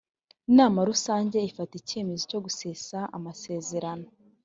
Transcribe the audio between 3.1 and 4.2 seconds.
amasezerano